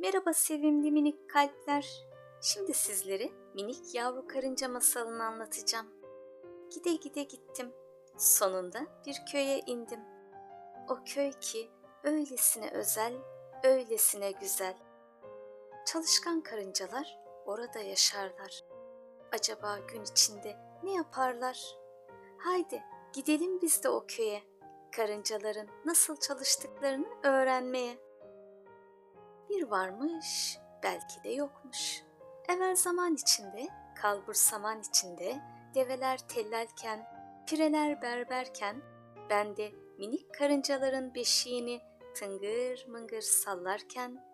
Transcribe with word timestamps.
Merhaba 0.00 0.32
sevimli 0.32 0.90
minik 0.90 1.30
kalpler. 1.30 2.06
Şimdi 2.40 2.74
sizlere 2.74 3.30
minik 3.54 3.94
yavru 3.94 4.26
karınca 4.26 4.68
masalını 4.68 5.24
anlatacağım. 5.24 5.86
Gide 6.74 6.94
gide 6.94 7.22
gittim. 7.22 7.72
Sonunda 8.16 8.86
bir 9.06 9.16
köye 9.32 9.60
indim. 9.66 10.00
O 10.88 10.98
köy 11.14 11.32
ki 11.40 11.70
öylesine 12.04 12.70
özel, 12.70 13.14
öylesine 13.64 14.30
güzel. 14.32 14.76
Çalışkan 15.86 16.40
karıncalar 16.40 17.18
orada 17.46 17.78
yaşarlar. 17.78 18.64
Acaba 19.32 19.78
gün 19.78 20.02
içinde 20.02 20.56
ne 20.82 20.92
yaparlar? 20.92 21.76
Haydi 22.38 22.82
gidelim 23.12 23.60
biz 23.62 23.82
de 23.84 23.88
o 23.88 24.04
köye. 24.08 24.42
Karıncaların 24.96 25.68
nasıl 25.84 26.16
çalıştıklarını 26.16 27.06
öğrenmeye. 27.22 28.07
Bir 29.50 29.62
varmış, 29.62 30.58
belki 30.82 31.24
de 31.24 31.28
yokmuş. 31.28 32.02
Evvel 32.48 32.76
zaman 32.76 33.14
içinde, 33.14 33.68
kalbur 34.02 34.34
saman 34.34 34.80
içinde, 34.80 35.40
develer 35.74 36.18
tellalken, 36.18 37.06
pireler 37.46 38.02
berberken, 38.02 38.82
ben 39.30 39.56
de 39.56 39.72
minik 39.98 40.34
karıncaların 40.34 41.14
beşiğini 41.14 41.80
tıngır 42.14 42.86
mıngır 42.88 43.20
sallarken, 43.20 44.24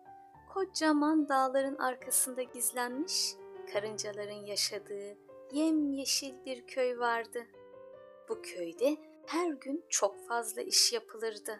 kocaman 0.53 1.29
dağların 1.29 1.77
arkasında 1.77 2.43
gizlenmiş 2.43 3.35
karıncaların 3.73 4.45
yaşadığı 4.45 5.17
yemyeşil 5.51 6.45
bir 6.45 6.67
köy 6.67 6.99
vardı. 6.99 7.45
Bu 8.29 8.41
köyde 8.41 8.97
her 9.25 9.53
gün 9.53 9.85
çok 9.89 10.27
fazla 10.27 10.61
iş 10.61 10.93
yapılırdı. 10.93 11.59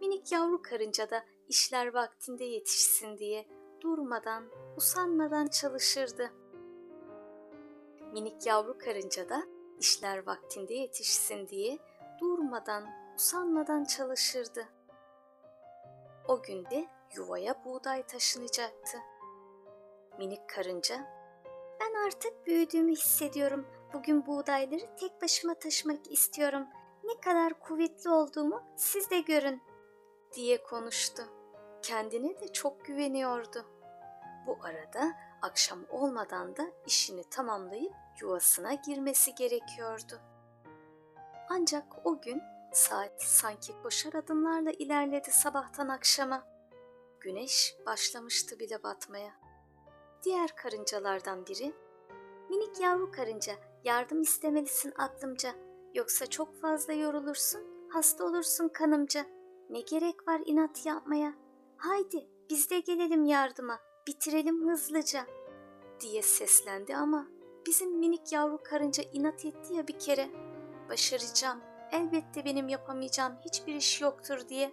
Minik 0.00 0.32
yavru 0.32 0.62
karınca 0.62 1.10
da 1.10 1.24
işler 1.50 1.94
vaktinde 1.94 2.44
yetişsin 2.44 3.18
diye 3.18 3.46
durmadan, 3.80 4.44
usanmadan 4.76 5.46
çalışırdı. 5.46 6.32
Minik 8.12 8.46
yavru 8.46 8.78
karınca 8.78 9.28
da 9.28 9.42
işler 9.78 10.26
vaktinde 10.26 10.74
yetişsin 10.74 11.48
diye 11.48 11.78
durmadan, 12.20 12.84
usanmadan 13.16 13.84
çalışırdı. 13.84 14.68
O 16.28 16.42
günde 16.42 16.88
yuvaya 17.16 17.64
buğday 17.64 18.06
taşınacaktı. 18.06 18.98
Minik 20.18 20.48
karınca, 20.48 20.96
"Ben 21.80 22.06
artık 22.06 22.46
büyüdüğümü 22.46 22.92
hissediyorum. 22.92 23.66
Bugün 23.92 24.26
buğdayları 24.26 24.96
tek 24.96 25.22
başıma 25.22 25.54
taşımak 25.54 26.12
istiyorum. 26.12 26.66
Ne 27.04 27.20
kadar 27.20 27.60
kuvvetli 27.60 28.10
olduğumu 28.10 28.62
siz 28.76 29.10
de 29.10 29.20
görün." 29.20 29.62
diye 30.32 30.62
konuştu. 30.62 31.22
Kendine 31.82 32.40
de 32.40 32.52
çok 32.52 32.84
güveniyordu. 32.84 33.66
Bu 34.46 34.58
arada 34.62 35.12
akşam 35.42 35.78
olmadan 35.90 36.56
da 36.56 36.66
işini 36.86 37.24
tamamlayıp 37.30 37.92
yuvasına 38.20 38.74
girmesi 38.74 39.34
gerekiyordu. 39.34 40.20
Ancak 41.48 41.84
o 42.06 42.20
gün 42.20 42.42
saat 42.72 43.22
sanki 43.22 43.72
koşar 43.82 44.14
adımlarla 44.14 44.70
ilerledi 44.70 45.30
sabahtan 45.30 45.88
akşama. 45.88 46.46
Güneş 47.20 47.76
başlamıştı 47.86 48.58
bile 48.58 48.82
batmaya. 48.82 49.32
Diğer 50.22 50.56
karıncalardan 50.56 51.46
biri, 51.46 51.74
"Minik 52.50 52.80
yavru 52.80 53.12
karınca, 53.12 53.52
yardım 53.84 54.22
istemelisin 54.22 54.92
aklımca. 54.98 55.54
Yoksa 55.94 56.26
çok 56.26 56.60
fazla 56.60 56.92
yorulursun, 56.92 57.88
hasta 57.88 58.24
olursun 58.24 58.68
kanımca. 58.68 59.26
Ne 59.70 59.80
gerek 59.80 60.28
var 60.28 60.40
inat 60.44 60.86
yapmaya? 60.86 61.34
Haydi 61.80 62.28
biz 62.50 62.70
de 62.70 62.80
gelelim 62.80 63.24
yardıma, 63.24 63.78
bitirelim 64.06 64.68
hızlıca." 64.68 65.26
diye 66.00 66.22
seslendi 66.22 66.96
ama 66.96 67.26
bizim 67.66 67.98
minik 67.98 68.32
yavru 68.32 68.62
karınca 68.62 69.02
inat 69.12 69.44
etti 69.44 69.74
ya 69.74 69.88
bir 69.88 69.98
kere. 69.98 70.30
Başaracağım, 70.88 71.60
elbette 71.92 72.44
benim 72.44 72.68
yapamayacağım 72.68 73.36
hiçbir 73.44 73.74
iş 73.74 74.00
yoktur 74.00 74.48
diye. 74.48 74.72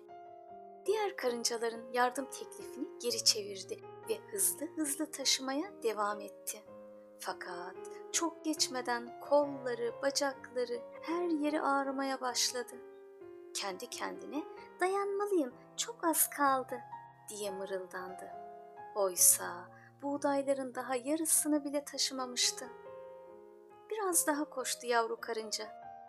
Diğer 0.86 1.16
karıncaların 1.16 1.94
yardım 1.94 2.26
teklifini 2.26 2.88
geri 3.00 3.24
çevirdi 3.24 3.80
ve 4.10 4.18
hızlı 4.32 4.66
hızlı 4.76 5.12
taşımaya 5.12 5.84
devam 5.84 6.22
etti. 6.22 6.64
Fakat 7.20 7.76
çok 8.12 8.46
geçmeden 8.46 9.20
kolları, 9.20 9.94
bacakları, 10.02 10.82
her 11.02 11.28
yeri 11.28 11.62
ağrımaya 11.62 12.22
başladı. 12.22 12.76
Kendi 13.54 13.90
kendine 13.90 14.44
dayanmalıyım, 14.80 15.54
çok 15.78 16.04
az 16.04 16.30
kaldı 16.30 16.80
diye 17.30 17.52
mırıldandı. 17.52 18.32
Oysa 18.96 19.70
buğdayların 20.02 20.76
daha 20.76 20.96
yarısını 20.96 21.64
bile 21.64 21.86
taşımamıştı. 21.86 22.66
Biraz 23.90 24.28
daha 24.28 24.50
koştu 24.50 24.88
yavru 24.88 25.22
karınca. 25.22 25.66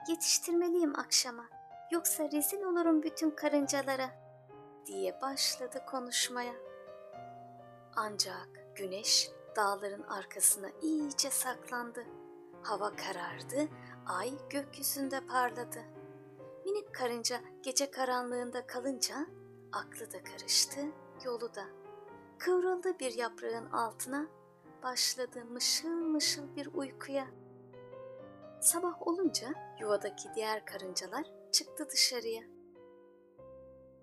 Yetiştirmeliyim 0.08 0.98
akşama. 0.98 1.44
Yoksa 1.90 2.30
rezil 2.32 2.62
olurum 2.62 3.02
bütün 3.02 3.30
karıncalara 3.30 4.10
diye 4.86 5.20
başladı 5.20 5.84
konuşmaya. 5.86 6.54
Ancak 7.96 8.48
güneş 8.76 9.30
dağların 9.56 10.02
arkasına 10.02 10.68
iyice 10.82 11.30
saklandı. 11.30 12.04
Hava 12.62 12.96
karardı, 12.96 13.68
ay 14.06 14.32
gökyüzünde 14.50 15.20
parladı. 15.26 15.78
Minik 16.64 16.94
karınca 16.94 17.40
gece 17.62 17.90
karanlığında 17.90 18.66
kalınca 18.66 19.26
aklı 19.72 20.12
da 20.12 20.22
karıştı, 20.22 20.80
yolu 21.24 21.54
da. 21.54 21.64
Kıvrıldı 22.38 22.98
bir 22.98 23.14
yaprağın 23.14 23.70
altına, 23.70 24.26
başladı 24.82 25.44
mışıl 25.44 25.88
mışıl 25.88 26.56
bir 26.56 26.68
uykuya. 26.74 27.26
Sabah 28.60 29.06
olunca 29.06 29.48
yuvadaki 29.80 30.28
diğer 30.34 30.66
karıncalar 30.66 31.24
çıktı 31.52 31.88
dışarıya. 31.90 32.42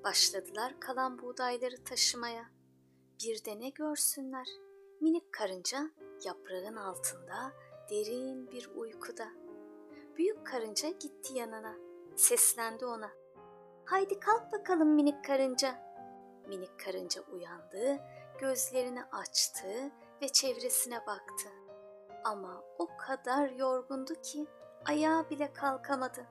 Başladılar 0.04 0.80
kalan 0.80 1.20
buğdayları 1.22 1.84
taşımaya. 1.84 2.46
Bir 3.24 3.46
de 3.46 3.60
ne 3.60 3.70
görsünler? 3.70 4.48
Minik 5.02 5.34
karınca 5.34 5.90
yaprağın 6.26 6.76
altında 6.76 7.54
derin 7.90 8.52
bir 8.52 8.70
uykuda. 8.76 9.28
Büyük 10.18 10.48
karınca 10.48 10.90
gitti 10.90 11.34
yanına. 11.34 11.76
Seslendi 12.16 12.86
ona. 12.86 13.12
Haydi 13.86 14.20
kalk 14.20 14.54
bakalım 14.54 14.90
minik 14.90 15.26
karınca. 15.26 15.85
Minik 16.48 16.80
karınca 16.80 17.22
uyandı, 17.22 18.00
gözlerini 18.40 19.04
açtı 19.04 19.92
ve 20.22 20.30
çevresine 20.30 21.06
baktı. 21.08 21.50
Ama 22.24 22.64
o 22.80 22.88
kadar 22.98 23.50
yorgundu 23.50 24.14
ki 24.14 24.48
ayağa 24.86 25.30
bile 25.30 25.54
kalkamadı. 25.54 26.26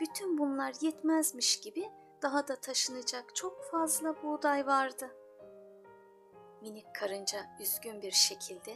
Bütün 0.00 0.38
bunlar 0.38 0.74
yetmezmiş 0.80 1.60
gibi 1.60 1.90
daha 2.22 2.48
da 2.48 2.56
taşınacak 2.56 3.34
çok 3.34 3.64
fazla 3.64 4.22
buğday 4.22 4.66
vardı. 4.66 5.16
Minik 6.60 6.94
karınca 6.94 7.38
üzgün 7.60 8.02
bir 8.02 8.10
şekilde 8.12 8.74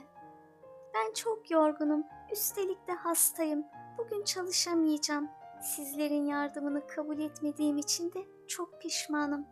"Ben 0.94 1.12
çok 1.12 1.50
yorgunum, 1.50 2.04
üstelik 2.32 2.88
de 2.88 2.92
hastayım. 2.92 3.64
Bugün 3.98 4.24
çalışamayacağım. 4.24 5.30
Sizlerin 5.62 6.26
yardımını 6.26 6.86
kabul 6.86 7.18
etmediğim 7.18 7.78
için 7.78 8.12
de 8.12 8.26
çok 8.48 8.80
pişmanım. 8.80 9.46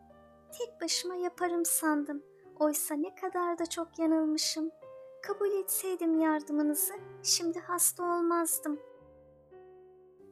Tek 0.59 0.81
başıma 0.81 1.15
yaparım 1.15 1.65
sandım. 1.65 2.23
Oysa 2.61 2.95
ne 2.95 3.15
kadar 3.15 3.59
da 3.59 3.67
çok 3.67 3.99
yanılmışım. 3.99 4.71
Kabul 5.23 5.51
etseydim 5.51 6.21
yardımınızı 6.21 6.95
şimdi 7.23 7.59
hasta 7.59 8.05
olmazdım." 8.05 8.81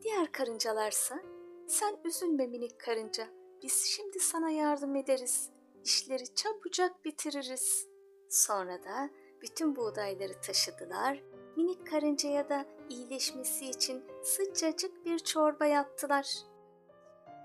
Diğer 0.03 0.32
karıncalarsa 0.32 1.21
sen 1.66 1.97
üzülme 2.05 2.47
minik 2.47 2.81
karınca. 2.81 3.27
Biz 3.62 3.84
şimdi 3.84 4.19
sana 4.19 4.50
yardım 4.50 4.97
ederiz. 4.97 5.50
İşleri 5.84 6.34
çabucak 6.34 7.05
bitiririz. 7.05 7.88
Sonra 8.29 8.85
da 8.85 9.11
bütün 9.43 9.76
buğdayları 9.76 10.41
taşıdılar. 10.41 11.23
Minik 11.56 11.87
karıncaya 11.87 12.49
da 12.49 12.67
iyileşmesi 12.88 13.67
için 13.67 14.05
sıcacık 14.23 15.05
bir 15.05 15.19
çorba 15.19 15.67
yaptılar. 15.67 16.37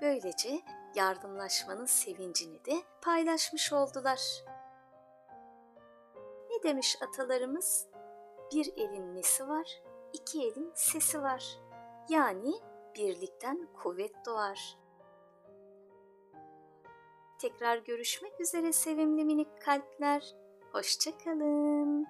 Böylece 0.02 0.60
yardımlaşmanın 0.98 1.86
sevincini 1.86 2.66
de 2.66 2.82
paylaşmış 3.02 3.74
oldular. 3.74 4.44
Ne 6.50 6.64
demiş 6.64 6.98
atalarımız? 7.02 7.88
Bir 8.54 8.74
elin 8.78 9.16
nesi 9.16 9.48
var, 9.48 9.82
iki 10.14 10.44
elin 10.44 10.72
sesi 10.76 11.22
var. 11.22 11.60
Yani 12.10 12.54
birlikten 12.96 13.68
kuvvet 13.74 14.26
doğar. 14.26 14.78
Tekrar 17.42 17.78
görüşmek 17.78 18.42
üzere 18.42 18.74
sevimli 18.74 19.26
minik 19.26 19.62
kalpler. 19.62 20.36
Hoşçakalın. 20.72 22.08